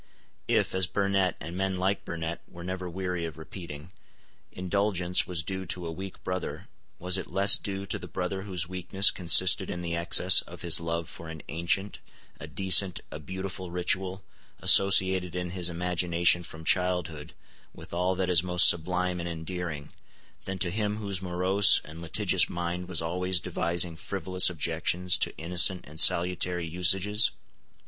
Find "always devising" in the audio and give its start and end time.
23.03-23.95